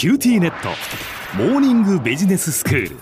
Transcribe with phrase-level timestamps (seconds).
[0.00, 0.70] キューティーネット。
[1.36, 2.96] モーニングビジネススクール。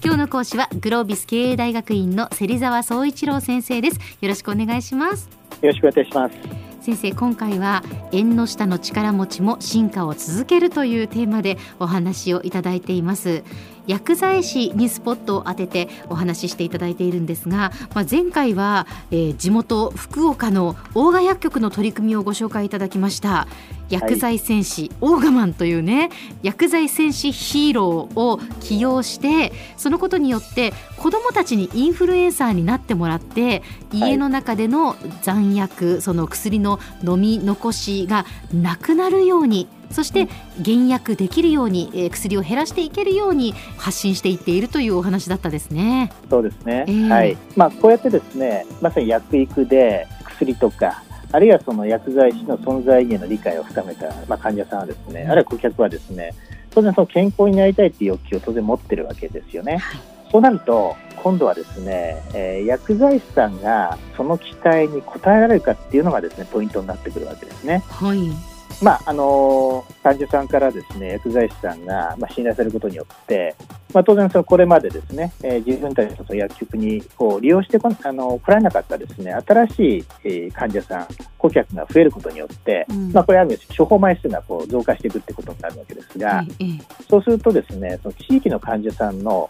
[0.00, 3.98] 今日の講師はグロービス経営大学院の芹沢総一郎先生です。
[4.20, 5.28] よろしくお願いします。
[5.62, 6.66] よろしくお願いします。
[6.86, 13.42] 先生今回は縁の下の力持ちも進化を続けるというテーマでお話をいただいています
[13.86, 23.46] 薬剤師にスポットを当ててお話ししていただいているんですが、まあ、前回は、えー、地元福岡の大賀薬局の取り組みをご紹介いただきました。
[23.88, 26.10] 薬剤戦士、はい、オーガマンというね
[26.42, 33.62] 薬剤戦士ヒーローを起用してそのことによって子どもたちにインフルエンサーになってもらって
[33.92, 40.28] 家の中での残薬、はい、その薬の飲み残しがなくなるようにそして
[40.60, 46.12] 減薬できるように、えー、薬を減らしていけるように発信していっているというお話だったですね。
[46.28, 56.32] そうですね、えー、はいまあ、こうやってですねまさに薬育で薬とかあるいはその薬剤師の存在意義の理解を深めた、まあ、患者さんはですね、あるいは顧客はですね
[56.70, 59.78] 当然その健康になりたいという欲求を当然持ってるわけですよね。
[59.78, 67.82] はい、そうなると今度はですね、えー、薬剤師さんがその期待に応えられるかっていうのがですねポイントになってくるわけですね。
[67.88, 73.54] はいまああの患者さんからですね薬剤師さんが、まあ、信頼されることによって、
[73.94, 81.06] まあ、当然そのこれまでですね、えー、自分たちの薬局にこう利用してこあの来られなかったですね新しい、えー、患者さん
[81.38, 89.48] 顧客が増えることによって、うん、まあ、これは処方枚数がこう増加していくってことになるわけですが、うん、そうするとですねその地域の患者さんの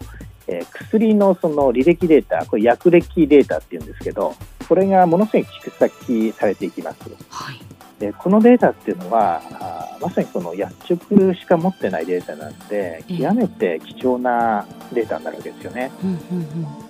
[0.49, 4.33] えー、薬のその履歴データ、これ薬歴データっていうんですけど、
[4.65, 6.99] これがものすごい蓄積されていきます。
[7.29, 15.91] はいでこのデータっていうのはあまさにその薬局しか持ってないデータなんで極めて貴重なデータになるわけですよね。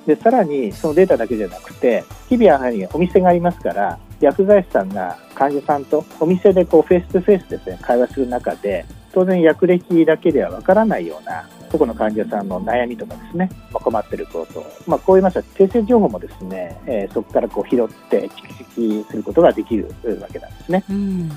[0.05, 19.88] でさらにそのデータだけじゃなくて日々やはりお店がありますから薬剤師さんが患者さんとお店でこうフェイス2フェイスですね会話する中で当然薬歴だけではわからないような個々の患者さんの悩みとかですね、まあ、困っていること、まあ、こういうまた定性情報もですね、えー、そこからこう拾って蓄積することができる
[20.22, 20.84] わけなんですね。
[20.90, 21.31] うん。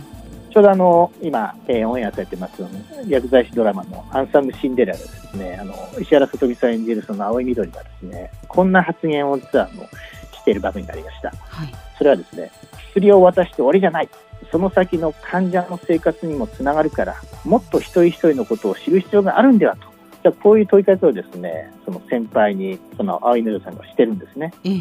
[0.50, 2.64] ちょうどあの今、えー、オンエアされてます
[3.06, 5.58] 薬剤師ドラマの「アンサング・シンデレラ」ですね。
[5.60, 12.50] あの石原さとみさん演じるその青い緑がですねこんな発言を実はあのしている場面になりました、はい、それはですね
[12.90, 14.08] 薬を渡して終わりじゃない。
[14.50, 19.89] その先の患者の生活にもつながるからもっと一人一人のことを知る必要があるんではと
[20.22, 24.52] じゃこういう問いかけをですねその先輩にその青井ヌさんがしてるんですね。
[24.64, 24.80] ええ、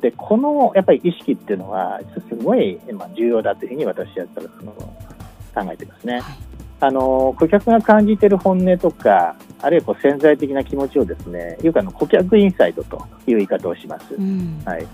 [0.00, 6.20] でこのやっぱり意識っていうのはすごい、まあ、重要だというふうに私はその考えてますね。
[6.20, 6.22] はい、
[6.80, 12.96] あの顧客が感じている本音とかあるいはこう潜在的な気持ちをですねよくあの顧客インサイトと
[13.26, 14.14] いう言い方をします。
[14.14, 14.86] うん、はい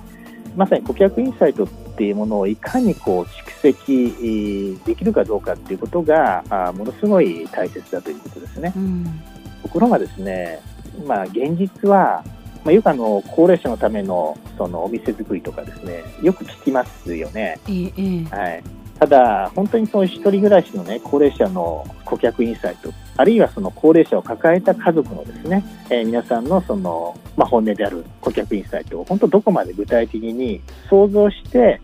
[0.57, 6.45] まさに顧客インサイトっていうものをいかにこう蓄積できるかどうかっていうことが
[6.77, 8.73] ものすごい大切だということですね。
[8.77, 9.34] うんと
[9.75, 10.61] ころがですね、
[11.07, 12.25] まあ、現実は、
[12.65, 17.59] まあ、よくあの高齢者のためのそのお店作りとかですねよく聞きますよね。
[17.69, 18.63] ええ、はい、
[19.01, 31.81] ただ、本当にその一人暮らしの、ね、高齢者の顧客インサイトあるいはその高齢者を抱えた家族のですね、えー、皆さんのその、まあ、本音である顧客インサイトを本当どこまで具体的に想像して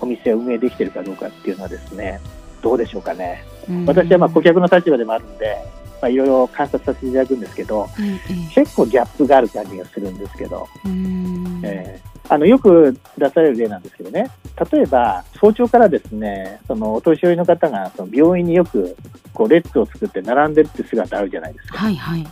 [0.00, 2.20] お店を運営できているかどうかっていうのはですね
[2.62, 3.44] どうでしょうかね。
[3.86, 5.56] 私はまあ顧客の立場でもあるんで
[6.00, 8.18] まあ、いろいろ観察させていただくんですけど、うんうん、
[8.48, 10.68] 結構ギャップがある感じがするんですけど、
[11.64, 14.30] えー、あのよく出される例なんですけどね。
[14.70, 18.96] 例えば早朝からですねそのお年寄りの方がその病院によく
[19.32, 21.78] こう列を作って並んでるって姿あるじゃないですか。
[21.78, 22.26] はいはい。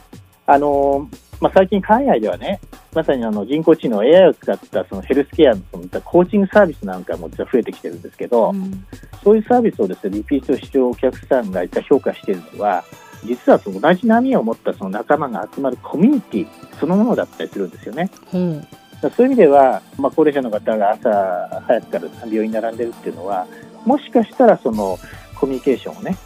[0.47, 1.09] あの
[1.43, 2.61] まあ、最近、海外ではね、
[2.95, 8.87] まさにあの人工知能 AI を使ったそのヘルスケアのそのコーチングサービスなんかも実は増えてきてるんですけど、うん、
[9.25, 12.85] そういうサービスをですねリピートしてるお客さんが評価しているのは、
[13.25, 16.47] 実はその同じ波を持ったその仲間が集まるコミュニティ
[16.79, 18.11] そのものだったりするんですよね。
[18.33, 18.67] うん、
[19.01, 23.47] そういう意味では、まあ、高齢者の方が朝早くから病院に並んでるっていうのは
[23.85, 24.99] もしかしたらその
[25.35, 26.17] コミュニケーションをね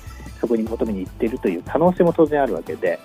[0.41, 2.99] そこに求めに行っているという可能性も当然あるわけで、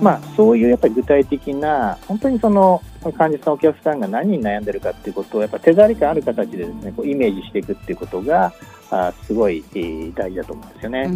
[0.00, 2.82] まあ、そういうやっぱり具体的な本当にその
[3.18, 8.52] 患者さん、お客さんが何に悩んでるかっていうことをやっぱ手触り感ある形でですねこうイメージしていくっていうことが
[8.90, 9.62] あすごい
[10.14, 11.08] 大事だと思うんですよね。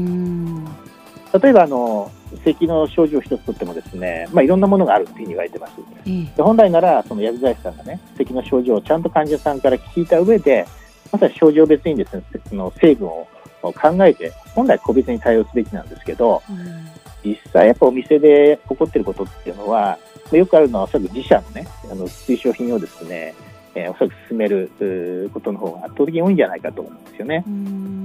[1.39, 2.11] 例えばあの
[2.45, 5.73] 咳の症状を一つとってもですね、まあ、いろんなものがあるというふうに言われてます、
[6.07, 10.67] うん、で本来ならその薬剤師さんがね咳の症状をちゃんと患者さんから聞いた上で
[11.13, 12.23] まさに症状別にですね
[12.53, 13.27] の成分を
[13.63, 13.73] 考
[14.05, 19.99] えて本来個別に対応すべきなんですけど、うん、実際やっぱお店で起こっていることっていうのは
[20.33, 23.35] よくあるのはおそらく自社のねあの推奨品をですね、
[23.75, 27.45] えー、おそらく進めることの方が圧倒的に多いんじゃないかと思うんですよね。
[27.47, 27.96] うん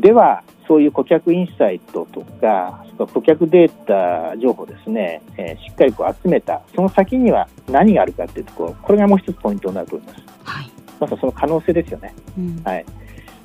[0.00, 6.60] ではそういう顧客インサイトとか顧客データ情報ですね、えー、しっかりこう集めた。
[6.74, 12.84] その先には何があるかっていうところこれがもう一つポイントになると思います、はい、まずその可能性ですよね、うん、はい。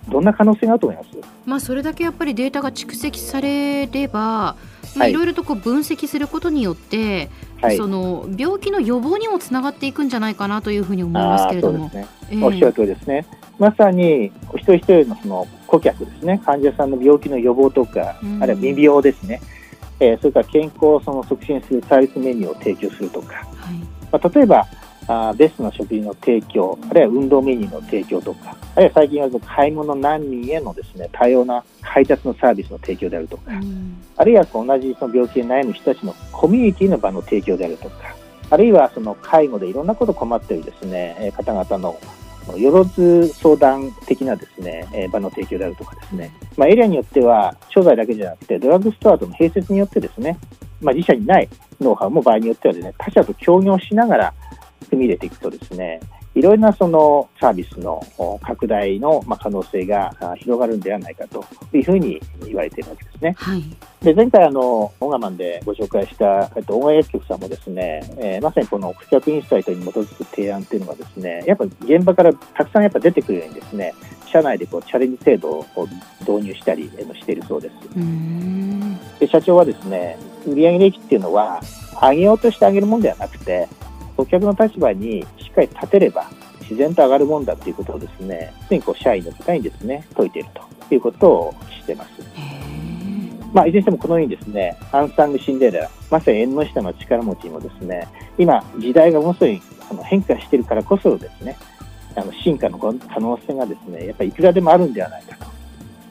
[0.09, 1.09] どんな可能性があると思います？
[1.45, 4.57] まあ、それだけやっぱりデータが蓄積されれば、
[4.97, 5.13] まあ、い。
[5.13, 7.29] ろいろとこう分析することによって、
[7.61, 11.89] はい、その病気の予防にもつながっていくんじゃないかなというふうに思いますけれども。
[11.89, 13.25] ねえー、おっしゃる通りですね。
[13.59, 19.41] まさに一人一人のその顧客ですね、患者さんの病気の予防とか、うん、あるいは未病ですね、
[20.00, 23.75] えー、それから健康をその促進するサービスメニューを提供するとか、はい、
[24.11, 24.67] まあ、例えば
[25.07, 38.15] あベストな食事の提供、あるいは運動メニューの提供とか、あるいは最近は買い物難民へのですね多様な配達のサービスの提供であるとか、うん、あるいは同じその病気で悩む人たちのコミュニティの場の提供であるとか、
[38.50, 42.00] あるいはその介護でいろんなこと困っているですね方々の
[42.57, 50.38] よろず相談的なですね、え場の提供であるとかですね、まあ、エリアによっては、商材だけじゃなくて、ドラッグストアとの併設によってですね、
[50.81, 51.50] まあ、自社にない
[51.80, 54.34] ノウハウも場合によってはですね、他社と協業しながら
[54.90, 56.00] 組み入れていくとですね、
[56.35, 58.01] いろいろなそのサービスの
[58.41, 63.35] 拡大の可能性が広がるんではないかというふうに言われているわけですね。
[63.38, 63.63] はい、
[64.01, 73.94] で前回あの、オガマンでご紹介した、えっと、オンエア局さんもですね、えー、まさにこの顧客インサイトに基づく提案っていうのがですね、やっぱ現場からたくさんやっぱ出てくるようにですね、
[74.25, 75.65] 社内でこうチャレンジ制度を
[76.21, 77.74] 導入したりしているそうです。
[79.19, 81.62] で社長はですね、売上利益っていうのは
[82.01, 83.69] 上げようとしてあげるものではなくて、
[84.15, 86.30] 顧客の立場にしっかり立てれば
[86.62, 92.10] 自然と上がるもんだということをですね、常にこう社員の方にですね、説いているということをしてます。
[93.54, 98.07] まあ、いずれにしてもこのようにですね、アンサングシンデレラ、まさに縁の下の力持ちにもですね、
[98.38, 99.62] 今、時代がものすごい
[99.92, 101.56] あの変化しているからこそですね、
[102.15, 105.45] あの進化の可能性がですね、やっぱりいくらでもあるんではないかと、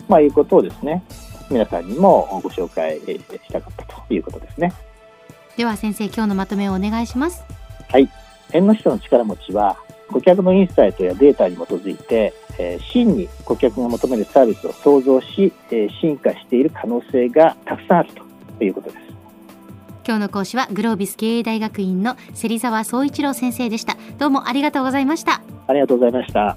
[0.07, 1.03] まあ、いうことをですね、
[1.51, 4.73] 皆さんにもご紹介したかったということですね。
[5.57, 7.52] では先生、今日のまとめをお願いします。
[7.93, 8.09] はい。
[8.53, 9.77] 縁の下の力持ちは、
[10.11, 18.09] 顧客のインサイトやデータに基づいて、えー、真に顧客が求めるサービスを創造し、えー、進化している可能性がたくさんある
[18.59, 19.03] ということです。
[20.05, 23.97] 今日の講師はグロービス経営大学院の芹沢総一郎先生でした。
[24.19, 25.43] どうもありがとうございました。
[25.67, 26.57] ありがとうございました。